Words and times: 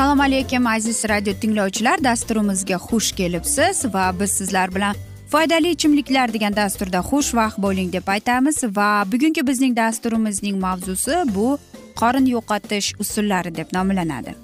assalomu 0.00 0.22
alaykum 0.22 0.66
aziz 0.66 1.04
radio 1.08 1.32
tinglovchilar. 1.40 2.04
Dasturimizga 2.04 2.76
xush 2.76 3.12
kelibsiz 3.12 3.84
va 3.94 4.04
biz 4.20 4.30
sizlar 4.30 4.74
bilan 4.74 4.94
foydali 5.32 5.70
ichimliklar 5.76 6.32
degan 6.32 6.56
dasturda 6.56 7.00
xushvaqt 7.10 7.58
bo'ling 7.64 7.92
deb 7.92 8.08
aytamiz 8.08 8.62
va 8.78 9.04
bugungi 9.12 9.46
bizning 9.50 9.76
dasturimizning 9.76 10.56
mavzusi 10.64 11.14
bu 11.34 11.58
qorin 12.00 12.26
yo'qotish 12.34 12.88
usullari 13.02 13.54
deb 13.58 13.68
nomlanadi. 13.76 14.34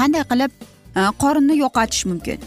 Qanday 0.00 0.24
qilib 0.30 0.50
e, 0.98 1.00
qorinni 1.22 1.60
yo'qotish 1.62 2.04
mumkin? 2.10 2.38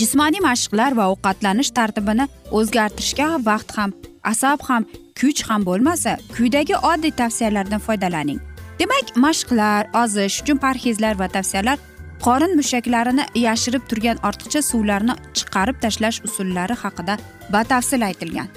Jismoniy 0.00 0.46
mashqlar 0.48 0.96
va 0.96 1.12
ovqatlanish 1.12 1.74
tartibini 1.78 2.30
o'zgartirishga 2.50 3.28
vaqt 3.52 3.78
ham 3.78 3.96
asab 4.32 4.68
ham 4.68 4.90
kuch 5.20 5.40
ham 5.48 5.60
bo'lmasa 5.68 6.18
quyidagi 6.34 6.74
oddiy 6.92 7.18
tavsiyalardan 7.22 7.80
foydalaning. 7.88 8.40
Demak 8.80 9.16
mashqlar 9.24 9.88
ozish 10.02 10.42
uchun 10.42 10.58
parhezlar 10.64 11.18
va 11.20 11.28
tavsiyalar 11.36 11.78
qorin 12.26 12.56
mushaklarini 12.60 13.24
yashirib 13.46 13.84
turgan 13.90 14.22
ortiqcha 14.28 14.62
suvlarni 14.70 15.14
chiqarib 15.38 15.76
tashlash 15.84 16.20
usullari 16.28 16.74
haqida 16.82 17.18
batafsil 17.54 18.06
aytilgan. 18.08 18.48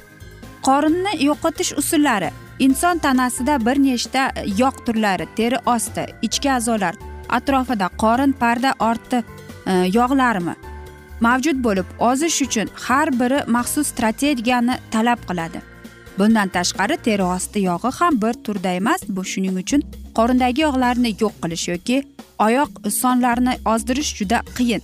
Qorinni 0.68 1.13
yo'qotish 1.28 1.72
usullari 1.81 2.31
inson 2.66 2.97
tanasida 3.06 3.59
bir 3.66 3.78
nechta 3.88 4.24
yog' 4.62 4.80
turlari 4.85 5.28
teri 5.38 5.57
osti 5.75 6.06
ichki 6.28 6.51
a'zolar 6.57 6.96
atrofida 7.38 7.88
qorin 8.03 8.34
parda 8.41 8.74
orti 8.90 9.24
e, 9.72 9.74
yog'larimi 9.97 10.56
mavjud 11.25 11.57
bo'lib 11.66 11.88
ozish 12.12 12.41
uchun 12.47 12.68
har 12.88 13.07
biri 13.22 13.40
maxsus 13.56 13.88
strategiyani 13.94 14.75
talab 14.91 15.19
qiladi. 15.30 15.69
Bundan 16.19 16.50
tashqari 16.56 16.97
teri 17.06 17.24
osti 17.24 17.59
yog'i 17.69 17.91
ham 18.00 18.22
bir 18.22 18.34
turda 18.46 18.72
emas. 18.80 19.02
Bu 19.09 19.24
shuning 19.31 19.57
uchun 19.63 19.81
qorindagi 20.18 20.62
yog'larni 20.68 21.12
yo'q 21.22 21.35
qilish 21.44 21.68
yoki 21.74 21.97
oyoq 22.46 22.72
sonlarini 23.02 23.53
ozdirish 23.74 24.12
juda 24.19 24.40
qiyin. 24.57 24.81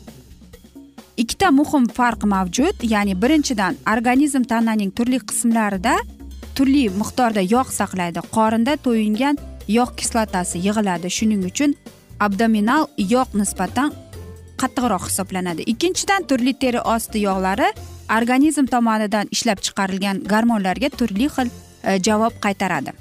Ikkita 1.17 1.51
muhim 1.59 1.87
farq 1.97 2.21
mavjud. 2.33 2.75
Ya'ni 2.93 3.13
birinchidan 3.21 3.75
organizm 3.93 4.43
tananing 4.51 4.91
turli 4.97 5.19
qismlarida 5.29 5.95
turli 6.55 6.83
miqdorda 7.01 7.41
yog' 7.55 7.71
saqlaydi. 7.79 8.19
Qorinda 8.35 8.73
to'yingan 8.85 9.35
yog' 9.77 9.93
kislotasi 9.99 10.57
yig'iladi. 10.67 11.07
Shuning 11.17 11.43
uchun 11.51 11.75
abdominal 12.25 12.83
yog' 13.13 13.33
nisbatan 13.41 13.93
qattiqroq 14.61 15.03
hisoblanadi. 15.09 15.61
Ikkinchidan 15.71 16.27
turli 16.29 16.53
teri 16.61 16.79
osti 16.95 17.23
yog'lari 17.27 17.69
organizm 18.09 18.65
tomonidan 18.65 19.27
ishlab 19.31 19.61
chiqarilgan 19.65 20.21
gormonlarga 20.29 20.89
turli 20.89 21.29
xil 21.35 21.49
e, 21.83 21.99
javob 21.99 22.33
qaytaradi. 22.45 22.93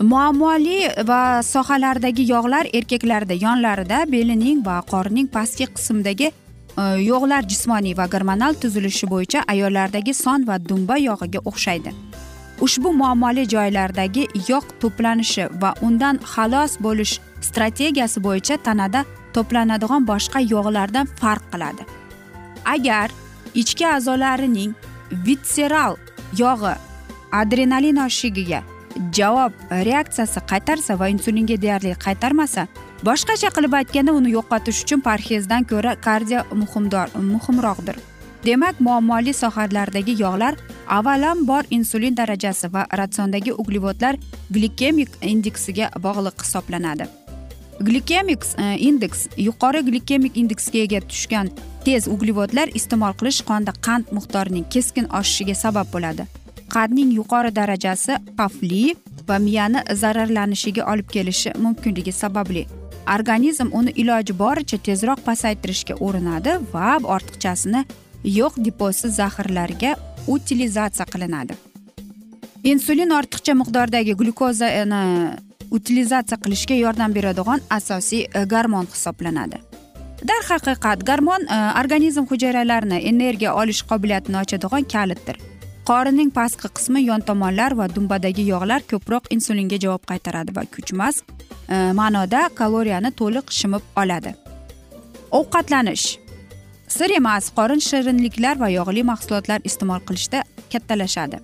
Muammoli 0.00 0.78
va 1.06 1.42
sohalardagi 1.42 2.28
yog'lar 2.32 2.68
erkaklarda 2.72 3.34
yonlarida 3.34 4.04
belining 4.12 4.64
va 4.66 4.80
qornining 4.92 5.28
pastki 5.36 5.66
qismidagi 5.66 6.30
e, 6.30 6.82
yog'lar 7.10 7.48
jismoniy 7.52 7.96
va 7.96 8.06
gormonal 8.06 8.54
tuzilishi 8.54 9.10
bo'yicha 9.10 9.44
ayollardagi 9.54 10.14
son 10.14 10.46
va 10.46 10.58
dumba 10.58 10.98
yog'iga 10.98 11.40
o'xshaydi. 11.44 11.94
Ushbu 12.60 12.92
muammoli 12.92 13.46
joylardagi 13.54 14.26
yog' 14.48 14.72
to'planishi 14.82 15.46
va 15.62 15.74
undan 15.82 16.18
xalos 16.34 16.72
bo'lish 16.86 17.20
strategiyasi 17.40 18.22
bo'yicha 18.26 18.56
tanada 18.66 19.04
to'planadigan 19.34 20.06
boshqa 20.10 20.42
yog'lardan 20.54 21.06
farq 21.20 21.44
qiladi. 21.52 21.86
Agar 22.74 23.10
ichki 23.62 23.86
a'zolarining 23.94 24.74
vitseral 25.26 25.96
yog'i 26.42 26.74
adrenalin 27.40 27.96
oshishiga 28.06 28.60
javob 29.18 29.52
reaksiyasi 29.88 30.40
qaytarsa 30.50 30.98
va 31.00 31.08
insulinga 31.14 31.56
deyarli 31.64 31.94
qaytarmasa 32.06 32.66
boshqacha 33.08 33.50
qilib 33.56 33.74
aytganda 33.80 34.12
uni 34.20 34.30
yo'qotish 34.36 34.82
uchun 34.84 35.00
parhezdan 35.08 35.66
ko'ra 35.72 35.92
kardio 36.06 36.40
muhimdor 36.62 37.06
muhimroqdir. 37.32 37.96
Demak 38.46 38.80
muammoli 38.80 39.32
sohalardagi 39.34 40.14
yog'lar 40.22 40.54
avvalambor 40.96 41.64
insulin 41.70 42.16
darajasi 42.16 42.72
va 42.74 42.86
ratsiondagi 43.00 43.52
uglevodlar 43.62 44.18
glikemik 44.50 45.10
indeksiga 45.32 45.90
bog'liq 46.06 46.44
hisoblanadi. 46.44 47.08
Glikemik 47.80 48.42
e, 48.58 48.76
indeks 48.88 49.26
yuqori 49.36 49.82
glikemik 49.90 50.36
indeksga 50.36 50.78
ega 50.86 51.00
tushgan 51.00 51.50
tez 51.84 52.08
uglevodlar 52.14 52.68
iste'mol 52.78 53.14
qilish 53.20 53.40
qonda 53.50 53.72
qand 53.86 54.12
miqdorining 54.16 54.66
keskin 54.74 55.06
oshishiga 55.20 55.54
sabab 55.64 55.86
bo'ladi. 55.94 56.26
Qandning 56.74 57.10
yuqori 57.18 57.50
darajasi 57.60 58.18
xavfli 58.38 58.82
va 59.28 59.38
miyani 59.46 59.80
zararlanishiga 60.02 60.82
olib 60.92 61.08
kelishi 61.14 61.52
mumkinligi 61.64 62.12
sababli. 62.12 62.66
Organizm 63.14 63.68
uni 63.78 63.90
iloji 64.02 64.38
boricha 64.38 64.78
tezroq 64.88 65.20
pasaytirishga 65.28 65.94
urinadi 66.06 66.58
va 66.74 66.90
ortiqchasini 67.14 67.84
yo'q 68.38 68.60
deposi 68.66 69.08
zaxirlarga 69.20 69.94
utilizatsiya 70.34 71.06
qilinadi. 71.12 71.54
Insulin 72.64 73.10
ortiqcha 73.20 73.54
miqdordagi 73.60 74.12
glyukozani 74.20 75.02
utilizatsiya 75.70 76.38
qilishga 76.44 76.74
yordam 76.84 77.14
beradigan 77.14 77.60
asosiy 77.78 78.22
e, 78.34 78.44
gormon 78.44 78.86
hisoblanadi. 78.92 79.67
Darhaqiqat 80.26 81.06
gormon 81.06 81.46
e, 81.46 81.58
organizm 81.80 82.26
hujayralarini 82.30 82.98
energiya 83.12 83.54
olish 83.54 83.82
qobiliyatini 83.82 84.36
ochadigan 84.42 84.84
kalitdir. 84.94 85.36
Qorinning 85.88 86.30
pastki 86.30 86.68
qismi 86.76 87.02
yon 87.02 87.20
tomonlar 87.20 87.76
va 87.78 87.88
dumbadagi 87.94 88.44
yog'lar 88.52 88.82
ko'proq 88.90 89.30
insulinga 89.36 89.78
javob 89.84 90.02
qaytaradi 90.10 90.56
va 90.56 90.64
ko'chmas 90.76 91.22
e, 91.68 91.92
ma'noda 92.00 92.48
kaloriyani 92.60 93.10
to'liq 93.20 93.52
shimib 93.60 93.84
oladi. 94.02 94.34
Ovqatlanish. 95.30 96.06
Sir 96.88 97.10
emas 97.16 97.50
qorin 97.56 97.80
shirinliklar 97.88 98.60
va 98.60 98.68
yog'li 98.68 99.02
mahsulotlar 99.12 99.60
iste'mol 99.70 100.00
qilishda 100.08 100.42
kattalashadi. 100.72 101.38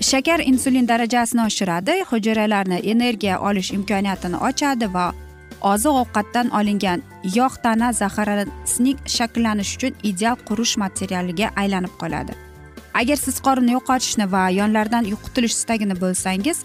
Shakar 0.00 0.40
insulin 0.40 0.88
darajasini 0.88 1.42
oshiradi 1.48 1.94
hujayralarni 2.10 2.78
energiya 2.92 3.40
olish 3.40 3.70
imkoniyatini 3.78 4.36
ochadi 4.48 4.94
va 4.94 5.06
oziq 5.60 5.94
ovqatdan 6.02 6.50
olingan 6.58 7.02
yog' 7.38 7.58
tana 7.62 7.92
zaxirasining 7.92 8.98
shakllanishi 9.16 9.76
uchun 9.76 9.94
ideal 10.10 10.36
qurish 10.48 10.76
materialiga 10.84 11.50
aylanib 11.56 11.94
qoladi. 12.02 12.32
Agar 12.94 13.16
siz 13.16 13.40
qorinni 13.46 13.72
yo'qotishni 13.76 14.26
va 14.32 14.48
yonlardan 14.60 15.04
qutilish 15.24 15.56
istagini 15.58 15.96
bo'lsangiz 16.02 16.58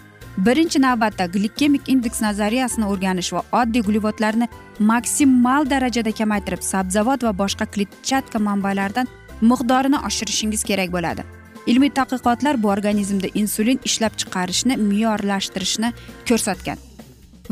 birinchi 0.46 0.78
navbatda 0.80 1.26
glikemik 1.26 1.88
indeks 1.88 2.20
nazariyasini 2.26 2.86
o'rganish 2.92 3.32
va 3.36 3.42
oddiy 3.60 3.82
uglevodlarni 3.84 4.48
maksimal 4.92 5.70
darajada 5.72 6.12
kamaytirib 6.20 6.62
sabzavot 6.72 7.24
va 7.26 7.32
boshqa 7.42 7.66
kletchatka 7.74 8.38
manbalaridan 8.38 9.06
miqdorini 9.50 9.98
oshirishingiz 10.08 10.62
kerak 10.70 10.92
bo'ladi. 10.92 11.22
Ilmiy 11.66 11.90
tadqiqotlar 11.98 12.62
bu 12.62 12.68
organizmda 12.68 13.28
insulin 13.34 13.80
ishlab 13.88 14.16
chiqarishni 14.20 14.76
me'yorlashtirishni 14.76 15.92
ko'rsatgan. 16.28 16.78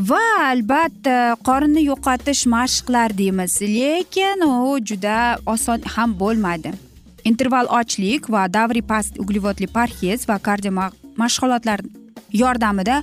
Va 0.08 0.20
albatta 0.48 1.14
qorinni 1.44 1.82
yo'qotish 1.84 2.46
mashqlar 2.54 3.12
deymiz. 3.20 3.60
Lekin 3.60 4.40
u 4.46 4.78
juda 4.88 5.38
oson 5.46 5.80
ham 5.94 6.14
bo'lmadi. 6.22 6.72
Interval 7.30 7.66
ochlik 7.80 8.28
va 8.34 8.46
davriy 8.48 8.82
past 8.92 9.18
uglevodli 9.22 9.66
parhez 9.76 10.28
va 10.28 10.38
kardio 10.38 10.72
mashg'ulotlar 11.22 11.80
yordamida 12.42 13.02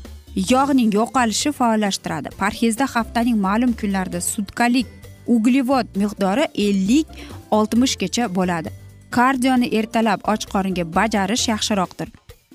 yog'ning 0.54 0.94
yo'qolishi 1.00 1.54
faollashtiradi. 1.60 2.30
Parhezda 2.42 2.86
haftaning 2.96 3.38
ma'lum 3.48 3.74
kunlarida 3.80 4.22
sutkalik 4.22 4.88
uglevod 5.36 5.88
miqdori 6.02 6.46
ellik 6.68 7.08
oltmishgacha 7.52 8.24
bo'ladi. 8.38 8.70
Kardioni 9.12 9.68
ertalab 9.80 10.20
och 10.32 10.44
qoringa 10.54 10.84
bajarish 10.98 11.46
yaxshiroqdir. 11.54 12.10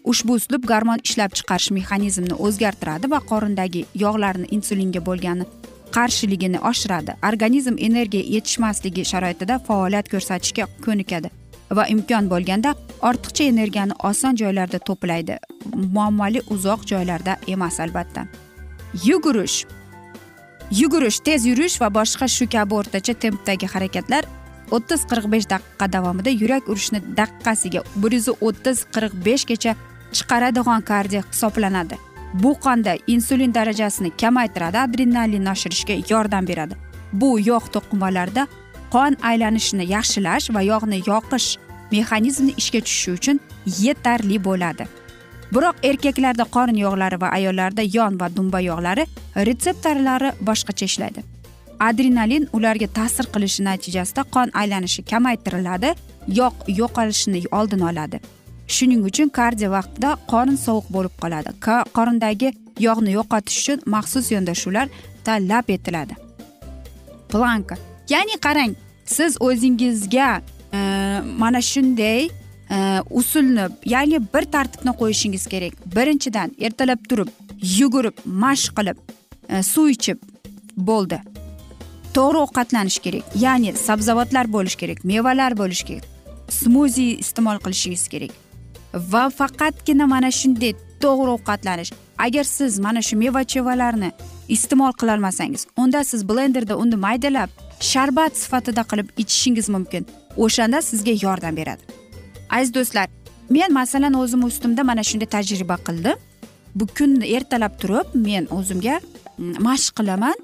Ushbu 0.05 0.33
uslub 0.41 0.65
garmon 0.67 1.01
ishlab 1.05 1.35
chiqarish 1.39 1.71
mexanizmini 1.79 2.39
o'zgartiradi 2.47 3.11
va 3.11 3.21
qorindagi 3.31 3.85
yog'larni 4.05 4.47
insulinga 4.57 5.01
bo'lgan 5.09 5.45
qarshiligini 5.97 6.59
oshiradi. 6.71 7.13
Organizm 7.29 7.77
energiya 7.89 8.25
yetishmasligi 8.35 9.05
sharoitida 9.13 9.59
faoliyat 9.69 10.09
ko'rsatishga 10.13 10.67
ko'nikadi 10.87 11.31
va 11.77 11.85
imkon 11.95 12.31
bo'lganda 12.33 12.75
ortiqcha 13.09 13.45
energiyani 13.53 13.95
oson 14.11 14.37
joylarda 14.43 14.79
to'playdi 14.89 15.39
muammoli 15.97 16.43
uzoq 16.57 16.87
joylarda 16.93 17.37
emas 17.55 17.81
albatta. 17.81 18.27
Yugurish. 19.07 19.65
Yugurish 20.81 21.19
tez 21.27 21.47
yurish 21.47 21.81
va 21.81 21.89
boshqa 21.99 22.29
shu 22.37 22.49
kabi 22.55 22.75
o'rtacha 22.81 23.15
tempdagi 23.25 23.67
harakatlar 23.75 24.25
o'ttiz 24.77 25.01
qirq 25.11 25.27
besh 25.35 25.47
daqiqa 25.55 25.87
davomida 25.95 26.31
yurak 26.43 26.69
urishini 26.73 27.01
daqiqasiga 27.21 27.81
bir 28.03 28.13
yuz 28.19 28.29
o'ttiz 28.49 28.85
qirq 28.95 29.13
beshgacha 29.27 29.73
chiqaradigan 30.17 30.83
kardiya 30.91 31.23
hisoblanadi. 31.31 31.97
Bu 32.43 32.53
qonda 32.65 32.93
insulin 33.07 33.55
darajasini 33.55 34.11
kamaytiradi 34.23 34.79
adrenalinni 34.79 35.51
oshirishga 35.51 35.95
yordam 36.11 36.49
beradi. 36.51 36.75
Bu 37.13 37.41
yog' 37.51 37.69
to'qimalarida 37.75 38.47
qon 38.95 39.17
aylanishini 39.31 39.85
yaxshilash 39.95 40.47
va 40.55 40.63
yog'ni 40.73 40.99
yoqish 41.13 41.49
mexanizmi 41.93 42.53
ishga 42.63 42.81
tushishi 42.87 43.11
uchun 43.19 43.41
yetarli 43.85 44.39
bo'ladi. 44.49 44.85
Biroq 45.55 45.77
erkaklarda 45.91 46.45
qorin 46.55 46.79
yog'lari 46.85 47.21
va 47.23 47.29
ayollarda 47.39 47.83
yon 47.97 48.21
va 48.21 48.29
dumba 48.37 48.61
yog'lari 48.71 49.05
retseptorlari 49.49 50.31
boshqacha 50.49 50.85
ishlaydi. 50.91 51.21
Adrenalin 51.89 52.49
ularga 52.57 52.89
ta'sir 52.99 53.27
qilishi 53.35 53.65
natijasida 53.69 54.23
qon 54.35 54.49
aylanishi 54.61 55.03
kamaytiriladi 55.13 55.91
yog' 56.41 56.65
yo'qolishini 56.81 57.43
oldini 57.59 57.85
oladi. 57.91 58.21
Shuning 58.67 59.05
uchun 59.05 59.29
kardio 59.29 59.71
vaqtida 59.71 60.17
qorin 60.33 60.57
sovuq 60.57 60.87
bo'lib 60.97 61.15
qoladi. 61.23 61.55
Qorindagi 61.97 62.53
yog'ni 62.81 63.11
yo'qotish 63.19 63.59
uchun 63.63 63.83
maxsus 63.87 64.31
yondashuvlar 64.35 64.89
talab 65.25 65.71
etiladi. 65.77 66.15
Planka. 67.33 67.77
Ya'ni 68.09 68.37
qarang 68.47 68.75
siz 69.05 69.37
o'zingizga 69.41 70.43
e, 70.73 70.79
mana 71.39 71.61
shunday 71.61 72.29
e, 72.71 73.01
usulni 73.11 73.69
ya'ni 73.85 74.21
bir 74.35 74.45
tartibni 74.55 74.93
qo'yishingiz 75.01 75.47
kerak. 75.47 75.73
Birinchidan 75.97 76.55
ertalab 76.61 77.01
turib 77.09 77.29
yugurib 77.79 78.17
mashq 78.27 78.73
qilib 78.79 78.99
e, 79.49 79.63
suv 79.63 79.89
ichib 79.97 80.19
bo'ldi. 80.77 81.21
To'g'ri 82.15 82.39
ovqatlanish 82.45 82.99
kerak. 83.05 83.37
Ya'ni 83.45 83.77
sabzavotlar 83.87 84.53
bo'lishi 84.53 84.79
kerak 84.83 85.05
mevalar 85.05 85.57
bo'lishi 85.59 85.85
kerak. 85.91 86.09
Smuzi 86.49 87.07
iste'mol 87.25 87.59
qilishingiz 87.65 88.09
kerak. 88.09 88.33
Va 88.95 89.31
faqatgina 89.31 90.07
mana 90.07 90.31
shunday 90.31 90.75
to'g'ri 91.01 91.31
ovqatlanish. 91.37 91.93
Agar 92.19 92.45
siz 92.45 92.79
mana 92.79 93.03
shu 93.03 93.17
meva 93.17 93.43
chevalarni 93.53 94.11
iste'mol 94.49 94.93
qilolmasangiz 95.01 95.67
unda 95.77 96.05
siz 96.05 96.29
blenderda 96.29 96.77
uni 96.77 96.97
maydalab 97.07 97.51
sharbat 97.81 98.37
sifatida 98.43 98.83
qilib 98.91 99.09
ichishingiz 99.23 99.69
mumkin. 99.69 100.07
O'shanda 100.37 100.83
sizga 100.83 101.15
yordam 101.25 101.57
beradi. 101.57 101.83
Aziz 102.51 102.75
do'stlar 102.75 103.09
men 103.51 103.73
masalan 103.73 104.15
o'zim 104.23 104.45
ustimda 104.45 104.83
mana 104.91 105.03
shunday 105.11 105.29
tajriba 105.37 105.77
qildim. 105.87 106.17
Bu 106.75 106.87
kunni 106.99 107.27
ertalab 107.37 107.75
turib 107.81 108.09
men 108.15 108.45
o'zimga 108.59 109.01
mm, 109.39 109.55
mashq 109.67 109.93
qilaman. 109.99 110.37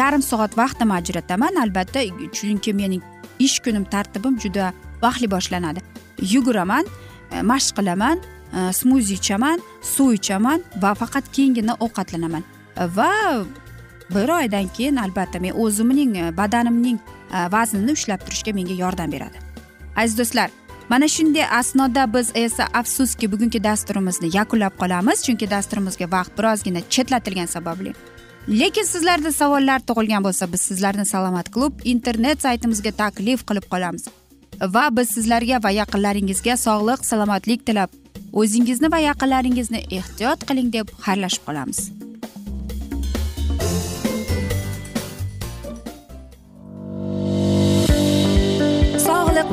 Yarim 0.00 0.22
soat 0.22 0.58
vaqtim 0.58 0.90
ajrataman. 0.98 1.54
Albatta 1.64 2.00
chunki 2.38 2.72
mening 2.80 3.02
ish 3.38 3.58
kunim 3.64 3.84
tartibim 3.94 4.34
juda 4.44 4.72
vaqtli 5.02 5.30
boshlanadi. 5.30 5.80
Yuguraman 6.22 6.86
e, 7.32 7.42
mashq 7.42 7.76
qilaman 7.76 8.20
e, 8.52 8.72
smuzi 8.72 9.14
ichaman 9.14 9.60
suv 9.82 10.12
ichaman 10.12 10.62
va 10.82 10.94
faqat 10.94 11.32
keyingina 11.32 11.76
ovqatlanaman. 11.80 12.42
Va 12.76 13.10
bir 14.14 14.28
oydan 14.28 14.68
keyin 14.76 14.96
albatta 14.96 15.40
men 15.40 15.52
o'zimning 15.64 16.16
e, 16.16 16.36
badanimning 16.36 16.98
vaznini 17.52 17.92
ushlab 17.92 18.20
turishga 18.26 18.52
menga 18.52 18.74
yordam 18.84 19.12
beradi. 19.12 19.38
Aziz 19.96 20.18
do'stlar 20.18 20.50
mana 20.88 21.08
shunday 21.08 21.44
asnoda 21.58 22.14
biz 22.14 22.30
esa 22.34 22.64
afsuski 22.80 23.32
bugungi 23.32 23.64
dasturimizni 23.64 24.28
yakunlab 24.36 24.74
qolamiz 24.82 25.24
chunki 25.26 25.50
dasturimizga 25.50 26.06
vaqt 26.12 26.38
birozgina 26.38 26.80
chetlatilgani 26.90 27.46
sababli. 27.46 27.94
Lekin 28.48 28.84
sizlarda 28.86 29.32
savollar 29.32 29.80
tug'ilgan 29.88 30.22
bo'lsa 30.24 30.52
biz 30.52 30.60
sizlarni 30.60 31.04
salomat 31.04 31.50
klub 31.54 31.72
internet 31.84 32.42
saytimizga 32.42 32.90
taklif 32.90 33.42
qilib 33.48 33.66
qolamiz. 33.72 34.06
Va 34.60 34.88
biz 34.96 35.08
sizlarga 35.16 35.60
va 35.64 35.70
yaqinlaringizga 35.70 36.56
sog'lik 36.56 37.04
salomatlik 37.04 37.66
tilab. 37.66 37.90
O'zingizni 38.32 38.90
va 38.92 38.98
yaqinlaringizni 39.10 39.80
ehtiyot 39.98 40.44
qiling 40.48 40.72
deb 40.72 40.86
xayrlashib 41.06 41.46
qolamiz. 41.48 41.80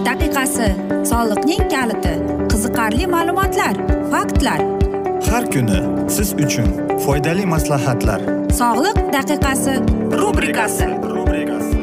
Daqiqasi 0.06 0.68
soliqning 1.10 1.64
kaliti 1.74 2.14
qiziqarli 2.52 3.06
ma'lumotlar 3.14 3.76
faktlar. 4.12 4.60
Har 5.30 5.46
kuni 5.54 5.80
siz 6.16 6.34
uchun 6.46 6.70
foydali 7.06 7.46
maslahatlar. 7.54 8.20
Sog'liq 8.60 8.98
daqiqasi 9.16 9.74
rubrikasi. 10.22 10.88
Mana 11.04 11.83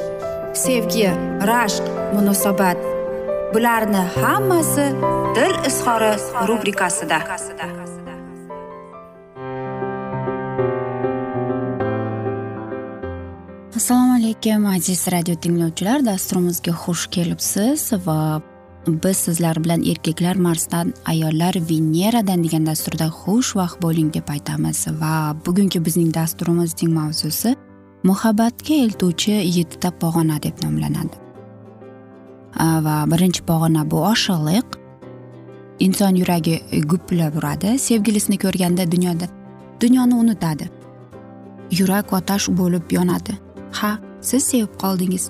sevgi 0.53 1.07
rashq 1.47 1.85
munosabat. 2.13 2.77
Bularni 3.53 4.03
hammasi 4.21 4.85
dil 5.35 5.55
izhori 5.67 6.11
rubrikasida. 6.47 7.19
Assalomu 13.75 14.13
alaykum 14.19 14.65
aziz 14.65 15.07
radio 15.11 15.35
tinglovchilar 15.35 16.05
dasturimizga 16.05 16.71
xush 16.71 17.07
kelibsiz 17.07 17.91
va 18.05 18.41
biz 18.87 19.17
sizlar 19.17 19.63
bilan 19.63 19.83
erkaklar 19.83 20.35
marsdan 20.35 20.93
ayollar 21.05 21.55
veneradan 21.69 22.43
degan 22.43 22.65
dasturda 22.65 23.07
xushvaqt 23.07 23.81
bo'ling 23.81 24.13
deb 24.13 24.29
aytamiz. 24.29 24.87
Va 25.01 25.35
bugungi 25.45 25.85
bizning 25.85 26.13
dasturimizning 26.13 26.93
mavzusi 26.93 27.55
muhabbatga 28.03 28.75
eltuvchi 28.85 29.31
yettita 29.57 29.91
pog'ona 30.01 30.37
deb 30.43 30.63
nomlanadi. 30.63 31.17
Va 32.85 32.95
birinchi 33.11 33.41
pog'ona 33.49 33.83
bu 33.91 33.97
oshiqliq. 34.11 34.77
Inson 35.85 36.15
yuragi 36.21 36.55
gupillab 36.91 37.35
uradi 37.39 37.77
sevgilisini 37.79 38.37
ko'rganda 38.43 38.91
dunyoda 38.91 39.27
dunyoni 39.81 40.15
unutadi. 40.23 40.69
Yurak 41.79 42.13
otash 42.13 42.49
bo'lib 42.59 42.91
yonadi. 42.97 43.37
Ha 43.79 43.91
siz 44.21 44.43
sevib 44.43 44.73
qoldingiz. 44.83 45.29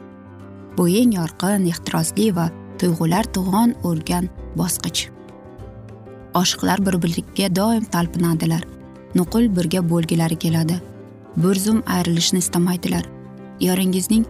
Bu 0.77 0.87
eng 0.89 1.15
yorqin 1.19 1.67
ehtirosli 1.71 2.35
va 2.35 2.49
tuyg'ular 2.79 3.25
tug'on 3.35 3.75
o'rgan 3.83 4.29
bosqich. 4.59 5.09
Oshiqlar 6.41 6.85
bir 6.85 6.95
biriga 7.03 7.55
doim 7.55 7.83
talpinadilar. 7.83 8.63
Nuqul 9.15 9.51
birga 9.55 9.89
bo'lgilari 9.89 10.35
keladi. 10.35 10.81
Bir 11.37 11.55
zum 11.55 11.83
ayrilishni 11.87 12.39
istamaydilar. 12.39 13.05
Eringizning 13.61 14.25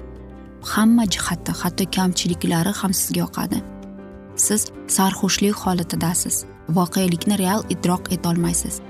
hamma 0.61 1.05
jihati 1.05 1.51
hatto 1.51 1.85
kamchiliklari 1.95 2.69
ham 2.69 2.93
sizga 2.93 3.19
yoqadi. 3.19 3.61
Siz 4.35 4.67
sarxushlik 4.87 5.55
holatidasiz. 5.55 6.45
Voqelikni 6.69 7.37
real 7.37 7.63
idrok 7.69 8.13
etolmaysiz. 8.13 8.81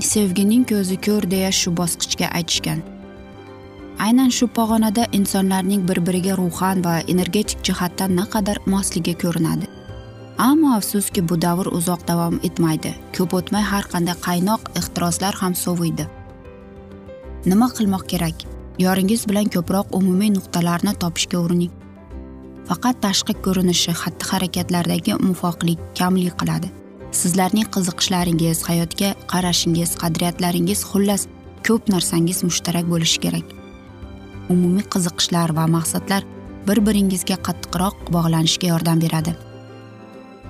Sevgining 0.00 0.68
ko'zi 0.68 0.96
ko'r 1.00 1.30
deya 1.30 1.52
shu 1.52 1.76
bosqichga 1.76 2.28
aytishgan. 2.38 2.80
Aynan 3.98 4.28
shu 4.28 4.46
pog'onada 4.46 5.06
insonlarning 5.12 5.88
bir 5.88 6.06
biriga 6.06 6.36
ruhan 6.36 6.84
va 6.84 6.98
energetik 7.00 7.64
jihatdan 7.64 8.16
naqadar 8.16 8.58
mosligi 8.66 9.14
ko'rinadi. 9.22 9.66
Ammo 10.38 10.76
afsuski 10.76 11.28
bu 11.28 11.42
davr 11.42 11.66
uzoq 11.78 12.06
davom 12.08 12.38
etmaydi. 12.42 12.94
Ko'p 13.16 13.34
o'tmay 13.38 13.62
har 13.72 13.84
qanday 13.92 14.16
qaynoq 14.28 14.70
ehtiroslar 14.78 15.34
ham 15.34 15.54
soviydi. 15.54 16.06
Nima 17.50 17.68
qilmoq 17.76 18.04
kerak? 18.12 18.46
Yoringiz 18.78 19.22
bilan 19.28 19.48
ko'proq 19.54 19.94
umumiy 19.98 20.30
nuqtalarni 20.36 20.92
topishga 21.02 21.38
urining. 21.44 21.72
Faqat 22.68 23.00
tashqi 23.04 23.34
ko'rinishi 23.44 23.92
xatti 24.02 24.28
harakatlardagi 24.30 25.16
muvofiqlik 25.26 25.80
kamlik 25.98 26.36
qiladi. 26.40 26.68
Sizlarning 27.20 27.68
qiziqishlaringiz 27.74 28.62
hayotga 28.68 29.10
qarashingiz 29.32 29.96
qadriyatlaringiz 30.02 30.80
xullas 30.90 31.22
ko'p 31.66 31.88
narsangiz 31.94 32.42
mushtarak 32.48 32.86
bo'lishi 32.92 33.22
kerak. 33.24 33.46
Umumiy 34.54 34.84
qiziqishlar 34.94 35.56
va 35.58 35.64
maqsadlar 35.76 36.22
bir 36.68 36.78
biringizga 36.86 37.36
qattiqroq 37.46 37.96
bog'lanishga 38.16 38.68
yordam 38.74 39.00
beradi. 39.04 39.32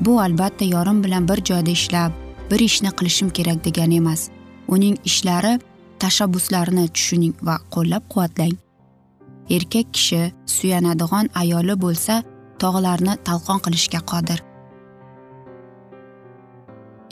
Bu 0.00 0.21
albatta 0.26 0.64
yorim 0.75 1.05
bilan 1.05 1.28
bir 1.31 1.45
joyda 1.50 1.71
ishlab 1.78 2.12
bir 2.50 2.61
ishni 2.69 2.90
qilishim 2.99 3.31
kerak 3.31 3.64
degani 3.64 3.97
emas. 4.02 4.28
Uning 4.69 4.97
ishlari 5.05 5.59
tashabbuslarini 6.05 6.88
tushuning 6.95 7.35
va 7.49 7.57
qo'llab 7.75 8.05
quvvatlang 8.12 8.57
erkak 9.57 9.95
kishi 9.97 10.21
suyanadigan 10.47 11.31
ayoli 11.43 11.75
bo'lsa 11.85 12.23
tog'larni 12.62 13.14
talqon 13.28 13.59
qilishga 13.64 14.00
qodir. 14.12 14.40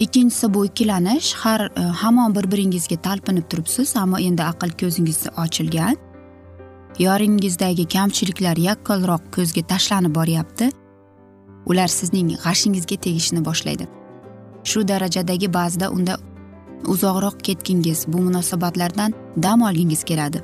Ikkinchisi 0.05 0.55
bu 0.55 0.67
ikkilanish 0.67 1.35
har 1.43 1.61
e, 1.61 1.81
hamon 1.81 2.35
bir 2.35 2.51
biringizga 2.53 2.97
talpinib 2.97 3.47
turibsiz 3.51 3.97
ammo 3.97 4.19
endi 4.19 4.43
aql 4.43 4.71
ko'zingiz 4.81 5.21
ochilgan. 5.45 5.97
Yoringizdagi 6.99 7.89
kamchiliklar 7.95 8.57
yakkalroq 8.57 9.23
ko'zga 9.37 9.63
tashlanib 9.73 10.15
boryapti. 10.19 10.69
Ular 11.67 11.89
sizning 11.89 12.29
g'ashingizga 12.45 12.97
tegishni 13.07 13.41
boshlaydi. 13.49 13.89
Shu 14.65 14.89
darajadagi 14.89 15.49
ba'zida 15.59 15.91
unda 15.91 16.19
uzoqroq 16.89 17.41
ketgingiz 17.41 18.05
bu 18.09 18.19
munosabatlardan 18.19 19.15
dam 19.43 19.63
olgingiz 19.63 20.05
keladi. 20.05 20.43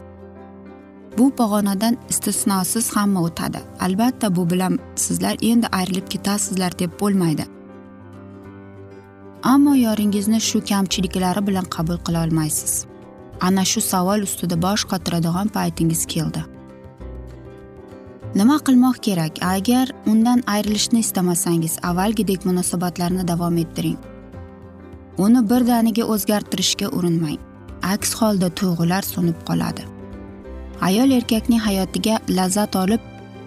Bu 1.19 1.31
pog'onadan 1.31 1.97
istisnosiz 2.11 2.97
hamma 2.97 3.23
o'tadi. 3.23 3.61
Albatta 3.81 4.37
bu 4.37 4.51
bilan 4.51 4.79
sizlar 4.97 5.37
endi 5.43 5.67
ayrilib 5.67 6.09
ketasizlar 6.09 6.79
deb 6.79 6.91
bo'lmaydi. 7.01 7.45
Ammo 9.43 9.75
yoringizni 9.75 10.41
shu 10.41 10.65
kamchiliklari 10.65 11.47
bilan 11.47 11.65
qabul 11.65 11.99
qila 12.07 12.25
olmaysiz. 12.27 12.85
Ana 13.41 13.65
shu 13.65 13.81
savol 13.81 14.23
ustida 14.23 14.63
bosh 14.63 14.85
qotiradigan 14.85 15.49
paytingiz 15.49 16.07
keldi. 16.07 16.45
Nima 18.35 18.57
qilmoq 18.67 18.97
kerak? 19.07 19.43
Agar 19.43 19.89
undan 20.07 20.43
ayrilishni 20.47 20.99
istamasangiz 20.99 21.79
avvalgidek 21.83 22.45
munosabatlarni 22.45 23.29
davom 23.29 23.57
ettiring. 23.57 23.99
Uni 25.19 25.41
birdaniga 25.51 26.05
o'zgartirishga 26.05 26.89
urinmang. 26.89 27.39
Aks 27.83 28.15
holda 28.21 28.49
tuyg'ular 28.59 29.03
so'nib 29.03 29.39
qoladi. 29.49 29.85
Ayol 30.81 31.11
erkakning 31.19 31.61
hayotiga 31.61 32.21
lazzat 32.29 32.77
olib 32.77 33.03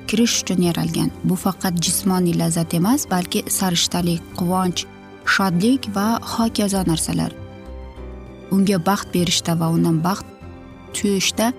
kirish 0.08 0.36
uchun 0.44 0.62
yaralgan. 0.68 1.10
Bu 1.24 1.36
faqat 1.36 1.80
jismoniy 1.86 2.36
lazzat 2.42 2.74
emas 2.74 3.08
balki 3.14 3.44
sarishtalik 3.58 4.22
quvonch 4.40 4.86
shodlik 5.26 5.90
va 5.96 6.20
hokazo 6.34 6.84
narsalar. 6.92 7.32
Unga 8.52 8.78
baxt 8.86 9.08
berishda 9.16 9.60
va 9.60 9.70
undan 9.76 10.04
baxt 10.04 10.26
tuyishda 10.94 11.54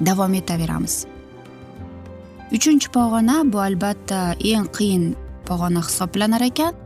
davom 0.00 0.34
etaveramiz. 0.34 1.06
Uchinchi 2.52 2.88
pog'ona 2.96 3.42
bu 3.52 3.58
albatta 3.68 4.18
eng 4.52 4.68
qiyin 4.76 5.04
pog'ona 5.48 5.82
hisoblanar 5.88 6.42
ekan. 6.50 6.83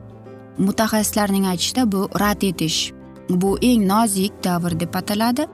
Mutaxassislarning 0.67 1.47
aytishicha 1.47 1.93
bu 1.93 2.09
rad 2.21 2.43
etish 2.43 2.93
bu 3.31 3.59
eng 3.63 3.87
nozik 3.87 4.33
davr 4.45 4.81
deb 4.81 4.95
ataladi. 4.95 5.47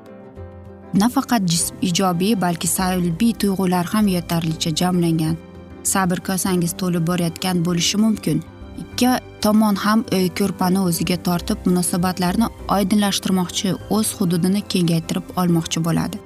Nafaqat 0.95 1.43
ijobiy 1.83 2.41
balki 2.41 2.69
salbiy 2.69 3.33
tuyg'ular 3.33 3.87
ham 3.93 4.07
yetarlicha 4.09 4.71
jamlangan. 4.81 5.37
Sabr 5.83 6.21
kosangiz 6.21 6.73
to'lib 6.81 7.07
borayotgan 7.07 7.65
bo'lishi 7.65 7.97
mumkin. 8.05 8.43
Ikki 8.83 9.11
tomon 9.43 9.77
ham 9.77 10.05
ko'rpani 10.39 10.81
o'ziga 10.89 11.17
tortib 11.27 11.59
munosabatlarni 11.67 12.47
oydinlashtirmoqchi 12.77 13.75
o'z 13.97 14.15
hududini 14.19 14.63
kengaytirib 14.73 15.27
olmoqchi 15.41 15.85
bo'ladi. 15.87 16.17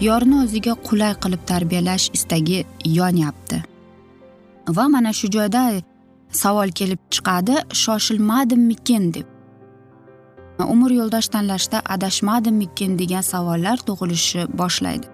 Yorini 0.00 0.36
o'ziga 0.44 0.72
qulay 0.88 1.14
qilib 1.22 1.42
tarbiyalash 1.50 2.10
istagi 2.16 2.64
yonyapti. 2.84 3.62
Va 4.76 4.88
mana 4.88 5.12
shu 5.12 5.30
joyda 5.36 5.62
savol 6.42 6.70
kelib 6.78 7.00
chiqadi 7.14 7.56
shoshilmadimmikin 7.82 9.04
deb. 9.14 9.26
Umr 10.74 10.90
yo'ldosh 10.98 11.28
tanlashda 11.34 11.78
adashmadimmikin 11.94 12.98
degan 12.98 13.24
savollar 13.32 13.76
tug'ilishi 13.88 14.46
boshlaydi. 14.60 15.06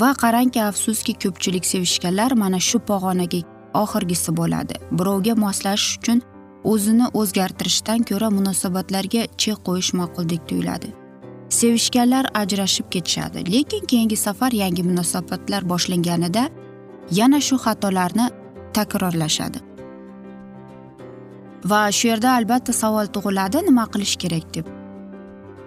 Va 0.00 0.10
qarangki 0.22 0.60
afsuski 0.62 1.12
ko'pchilik 1.22 1.64
sevishganlar 1.72 2.32
mana 2.42 2.60
shu 2.68 2.78
pog'onaga 2.90 3.40
oxirgisi 3.82 4.36
bo'ladi. 4.40 4.74
Birovga 4.98 5.34
moslashish 5.44 5.98
uchun 5.98 6.22
o'zini 6.72 7.06
o'zgartirishdan 7.20 8.00
ko'ra 8.10 8.28
munosabatlarga 8.38 9.22
chek 9.42 9.58
qo'yish 9.66 9.90
ma'quldek 10.00 10.42
tuyuladi. 10.48 10.88
Sevishganlar 11.58 12.26
ajrashib 12.42 12.86
ketishadi 12.94 13.40
lekin 13.54 13.82
keyingi 13.90 14.16
safar 14.26 14.52
yangi 14.62 14.82
munosabatlar 14.90 15.62
boshlanganida 15.72 16.44
yana 17.18 17.40
shu 17.40 17.56
xatolarni 17.64 18.26
takrorlashadi. 18.76 19.69
Va 21.64 21.90
shu 21.92 22.08
yerda 22.08 22.34
albatta 22.38 22.72
savol 22.72 23.06
tug'iladi 23.14 23.64
nima 23.66 23.84
qilish 23.92 24.16
kerak 24.22 24.54
deb. 24.54 24.66